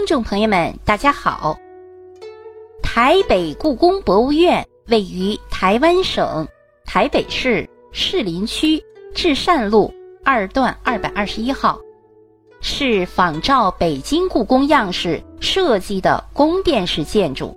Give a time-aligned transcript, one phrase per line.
[0.00, 1.58] 听众朋友们，大家好。
[2.82, 6.48] 台北故宫博物院位于台湾省
[6.86, 8.82] 台北市士林区
[9.14, 9.92] 至善路
[10.24, 11.78] 二段二百二十一号，
[12.62, 17.54] 是仿照北京故宫样式设计的宫殿式建筑。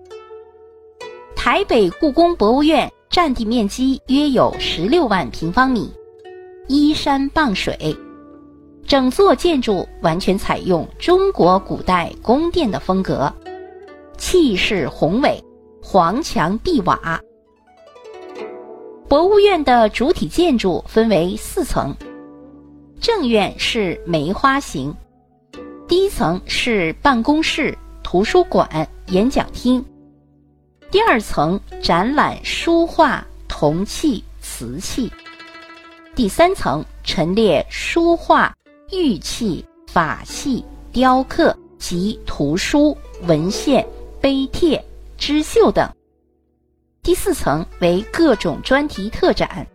[1.38, 5.90] 台北故宫博物院占地面积约有十六万平方米，
[6.68, 7.98] 依山傍水。
[8.86, 13.32] 整座建筑完全采用中国古代宫殿的风格，
[14.18, 15.44] 气势宏伟，
[15.82, 17.20] 黄墙碧瓦。
[19.08, 21.96] 博物院的主体建筑分为四层，
[23.00, 24.94] 正院是梅花形，
[25.88, 29.84] 第一层是办公室、图书馆、演讲厅，
[30.92, 35.12] 第二层展览书画、铜器、瓷器，
[36.16, 38.54] 第三层陈列书画。
[38.94, 43.86] 玉器、法器、雕刻及图书、文献、
[44.22, 44.84] 碑帖、
[45.18, 45.90] 织绣等。
[47.02, 49.68] 第四层为各种专题特展。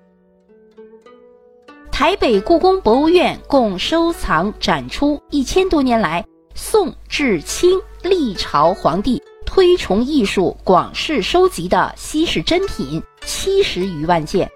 [1.90, 14.48] 台北故宫博物院共收藏展出一千多年来宋至清历朝皇帝推崇艺术广式收集的稀世珍品七十余万件。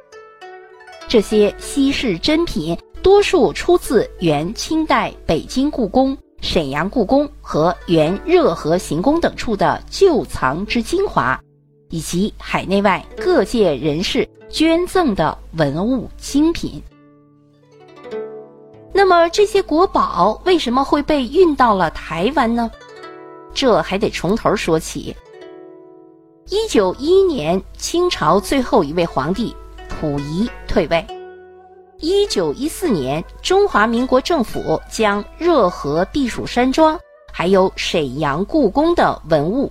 [1.12, 2.74] 这些稀世珍品。
[3.02, 11.38] 多数出自原清代北京故宫、沈阳故宫和原热河行宫等处的旧藏之精华，
[11.90, 16.82] 以及海内外各界人士捐赠的文物精品。
[18.94, 22.70] 那么，这些国宝为什么会被运到了台湾呢？
[23.52, 25.14] 这还得从头说起。
[26.48, 29.54] 一九一一年，清朝最后一位皇帝
[30.02, 31.06] 溥仪退位。
[32.00, 36.98] 一九一四年，中华民国政府将热河避暑山庄
[37.32, 39.70] 还有沈阳故宫的文物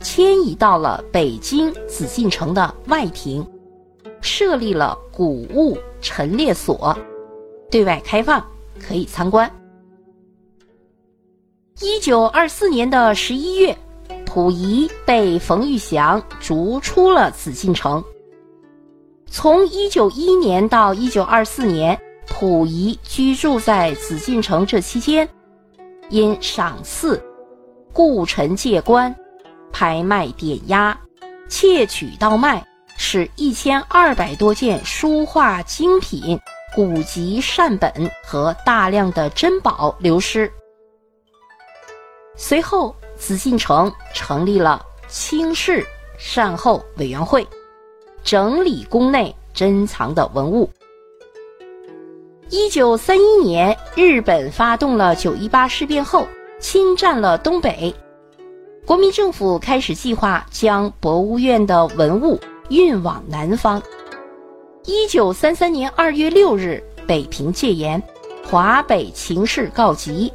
[0.00, 3.46] 迁移到了北京紫禁城的外庭，
[4.20, 6.98] 设立了古物陈列所，
[7.70, 8.44] 对外开放，
[8.84, 9.48] 可以参观。
[11.80, 13.78] 一九二四年的十一月，
[14.26, 18.02] 溥仪被冯玉祥逐出了紫禁城。
[19.32, 25.26] 从一九一一年到一九二四年，溥仪居住在紫禁城这期间，
[26.10, 27.24] 因赏赐、
[27.94, 29.16] 故臣借官、
[29.72, 31.00] 拍卖点押、
[31.48, 32.62] 窃取盗卖，
[32.98, 36.38] 使一千二百多件书画精品、
[36.76, 40.52] 古籍善本和大量的珍宝流失。
[42.36, 45.86] 随后，紫禁城成立了清室
[46.18, 47.46] 善后委员会。
[48.24, 50.68] 整理宫内珍藏的文物。
[52.50, 56.26] 一九三一年，日本发动了九一八事变后，
[56.60, 57.94] 侵占了东北，
[58.84, 62.38] 国民政府开始计划将博物院的文物
[62.68, 63.82] 运往南方。
[64.84, 68.02] 一九三三年二月六日，北平戒严，
[68.44, 70.30] 华北情势告急，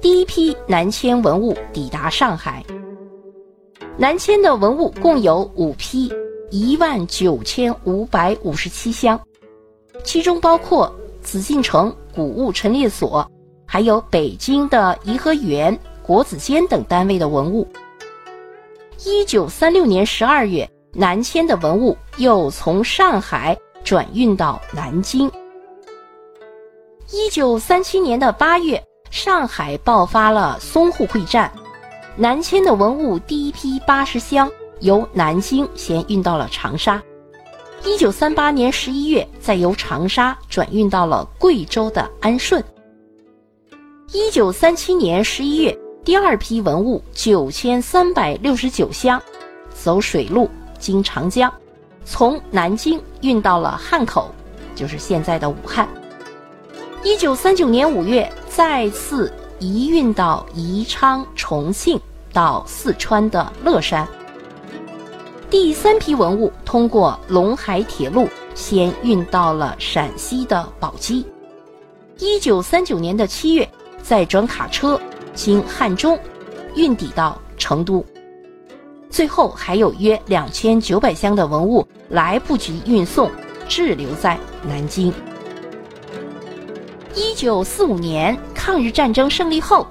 [0.00, 2.64] 第一批南迁文物抵达上海。
[3.98, 6.10] 南迁的文物共有五批。
[6.50, 9.20] 一万九千五百五十七箱，
[10.02, 13.30] 其中包括紫禁城古物陈列所，
[13.66, 17.68] 还有北京的颐和园、国子监等单位的文物。
[19.04, 25.30] 一九三六年十二月，南迁的文物又从上海转运到南京。
[27.10, 31.52] 一九三七年的八月，上海爆发了淞沪会战，
[32.16, 34.50] 南迁的文物第一批八十箱。
[34.80, 37.02] 由南京先运到了长沙，
[37.84, 42.62] 一九三八年十一月，再由长沙转运到了贵州的安顺。
[44.12, 49.20] 一九三七年十一月，第二批文物九千三百六十九箱，
[49.74, 51.52] 走水路经长江，
[52.04, 54.30] 从南京运到了汉口，
[54.74, 55.88] 就是现在的武汉。
[57.04, 62.00] 一九三九年五月，再次移运到宜昌、重庆，
[62.32, 64.08] 到四川的乐山。
[65.50, 71.24] 第三批文物通过陇海铁路先运到了陕西的宝鸡，
[72.18, 73.66] 一九三九年的七月
[74.02, 75.00] 再转卡车
[75.34, 76.18] 经汉中
[76.74, 78.04] 运抵到成都，
[79.08, 83.30] 最后还有约两千九百箱的文物来不及运送，
[83.66, 85.10] 滞留在南京。
[87.14, 89.86] 一九四五年抗日战争胜利后，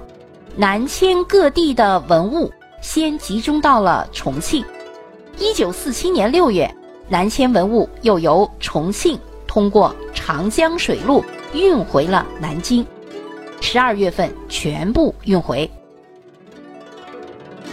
[0.56, 4.64] 南迁各地的文物先集中到了重庆。
[5.40, 6.70] 一九四七年六月，
[7.08, 11.24] 南迁文物又由重庆通过长江水路
[11.54, 12.86] 运回了南京。
[13.62, 15.70] 十二月份全部运回。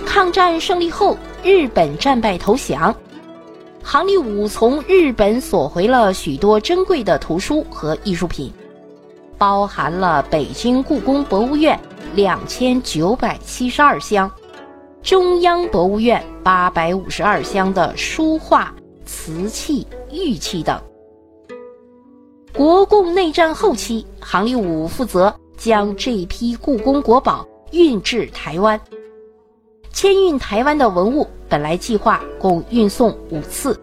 [0.05, 2.94] 抗战胜利后，日本战败投降，
[3.82, 8.52] 杭立武从日本索回了许多珍贵的图书和艺术品，
[9.38, 11.78] 包含了北京故宫博物院
[12.14, 14.31] 两千九百七十二箱、
[15.05, 18.75] 中央博物院八百五十二箱的书画、
[19.05, 20.81] 瓷器、玉器等。
[22.55, 28.81] 国共内战后期，杭立武负责将这批故宫国宝运至台湾。
[29.93, 33.79] 迁运台湾的文物本来计划共运送五次，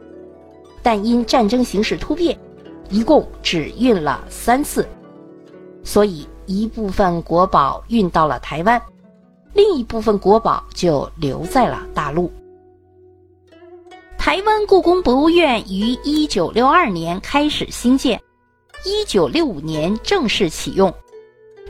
[0.82, 2.36] 但因战争形势突变，
[2.90, 4.88] 一共只运了三次，
[5.84, 8.82] 所以一部分国宝运到了台湾，
[9.54, 12.32] 另一部分国宝就留在了大陆。
[14.18, 18.22] 台湾故宫博物院于一九六二年开始兴建，
[18.86, 20.94] 一九六五年正式启用，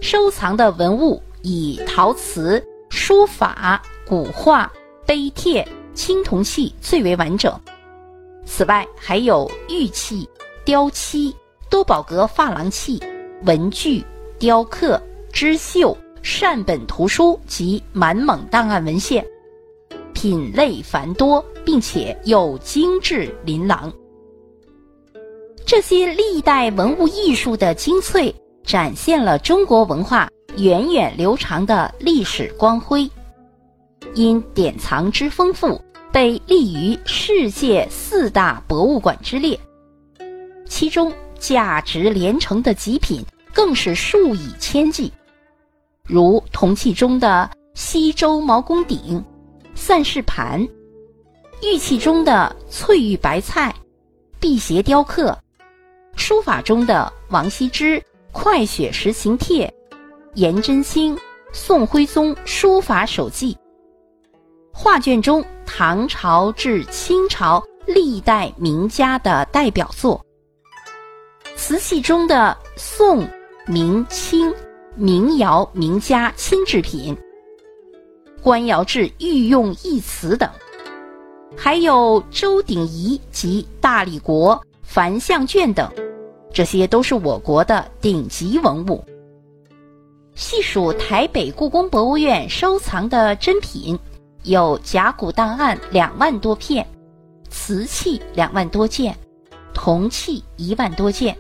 [0.02, 3.82] 收藏的文物以陶瓷、书法。
[4.04, 4.70] 古画、
[5.06, 7.58] 碑帖、青铜器最为完整，
[8.46, 10.30] 此外还有玉器、
[10.66, 11.34] 雕漆、
[11.70, 13.02] 多宝格珐琅器、
[13.46, 14.04] 文具、
[14.38, 15.02] 雕刻、
[15.32, 19.26] 织绣、善本图书及满蒙档案文献，
[20.14, 23.92] 品类繁多，并且又精致琳琅。
[25.66, 28.34] 这些历代文物艺术的精粹，
[28.64, 33.10] 展现了中国文化源远流长的历史光辉。
[34.14, 35.82] 因典藏之丰富，
[36.12, 39.58] 被立于世界四大博物馆之列。
[40.68, 45.12] 其中价值连城的极品更是数以千计，
[46.12, 49.24] 如铜器中的西周毛公鼎、
[49.74, 50.60] 散氏盘；
[51.64, 53.74] 玉器中的翠玉白菜、
[54.38, 55.34] 辟邪雕刻；
[56.18, 58.04] 书法中的王羲之
[58.34, 59.74] 快雪时行帖、
[60.34, 61.18] 颜真卿、
[61.54, 63.58] 宋徽宗书法手记。
[64.74, 70.20] 画卷中，唐朝至清朝历代名家的代表作；
[71.56, 73.26] 瓷器中的宋、
[73.66, 74.54] 明、清
[74.96, 77.18] 名窑名家亲制品，
[78.42, 80.50] 官窑制御用一瓷等，
[81.56, 85.90] 还有周鼎彝及大理国梵像卷等，
[86.52, 89.04] 这些都是我国的顶级文物。
[90.36, 93.98] 细数台北故宫博物院收藏的珍品。
[94.44, 96.84] 有甲骨档案两万多片，
[97.52, 99.16] 瓷器两万多件，
[99.72, 101.38] 铜器一万多件，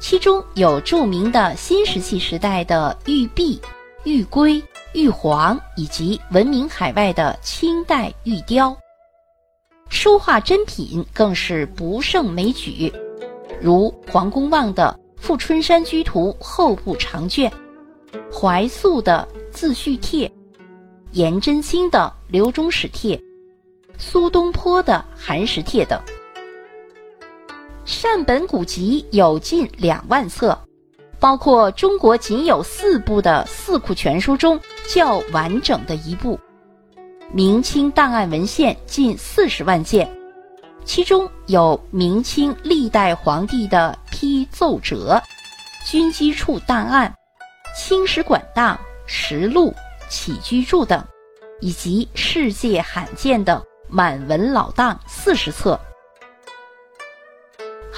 [0.00, 3.60] 其中有著名的新石器时代的玉璧、
[4.04, 4.60] 玉圭、
[4.94, 8.74] 玉璜，以及闻名海外的清代玉雕。
[9.90, 12.90] 书画珍品更是不胜枚举，
[13.60, 17.52] 如黄公望的《富春山居图》后部长卷，
[18.32, 20.30] 怀素的自叙帖。
[21.12, 23.16] 颜真卿的《刘中史帖》，
[23.98, 26.00] 苏东坡的《寒食帖》等，
[27.92, 30.56] 善本古籍有近两万册，
[31.18, 36.38] 包括中国仅有四部的《四库全书》中较完整的一部。
[37.32, 40.08] 明清档案文献近四十万件，
[40.84, 45.20] 其中有明清历代皇帝的批奏折、
[45.84, 47.12] 军机处档案、
[47.76, 49.74] 清史馆档、实录。
[50.08, 51.04] 起居注等，
[51.60, 55.78] 以及世界罕见的满文老档四十册。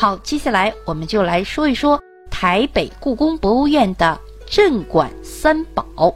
[0.02, 6.12] 好，接下来我们就来说一说台北故宫博物院的镇馆三宝。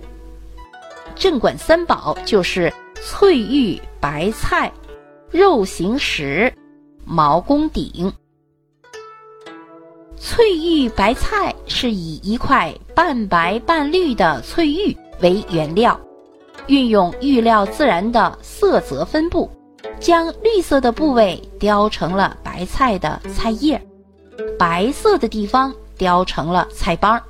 [1.15, 4.73] 镇馆三宝就是翠玉白菜、
[5.31, 6.53] 肉形石、
[7.05, 8.13] 毛公鼎。
[10.17, 14.97] 翠玉白菜是以一块半白半绿的翠玉。
[15.21, 15.97] 为原料，
[16.67, 19.49] 运用玉料自然的色泽分布，
[20.01, 23.79] 将绿色的部位雕成了白菜的菜叶，
[24.59, 27.23] 白色的地方雕成了菜帮。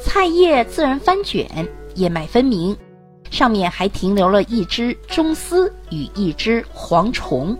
[0.00, 2.76] 菜叶自然翻卷，叶脉分明，
[3.28, 7.58] 上面还停留了一只中丝与一只蝗虫。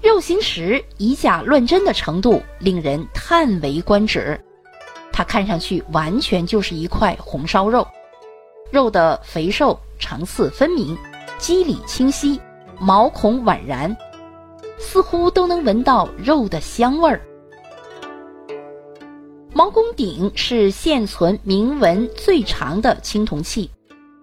[0.00, 4.40] 肉形石以假乱真的程度令人叹为观止。
[5.12, 7.84] 它看上去完全就是一块红烧肉，
[8.70, 10.96] 肉的肥瘦层次分明，
[11.36, 12.40] 肌理清晰，
[12.78, 13.94] 毛孔宛然，
[14.78, 17.20] 似乎都能闻到肉的香味儿。
[19.52, 23.70] 毛公鼎是现存铭文最长的青铜器，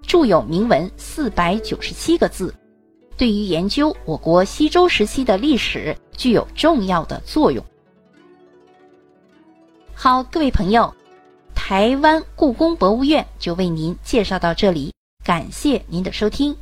[0.05, 2.53] 铸有铭文四百九十七个字，
[3.17, 7.63] 对于研究我国西周时期的历史具有重要的作用。
[9.95, 10.93] 好，各位朋友，
[11.55, 14.93] 台湾故宫博物院就为您介绍到这里，
[15.23, 16.55] 感谢您的收听。